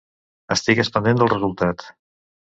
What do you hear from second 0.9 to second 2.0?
pendent del resultat.